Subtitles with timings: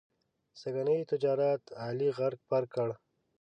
[0.59, 2.89] سږني تجارت علي غرق پرق کړ.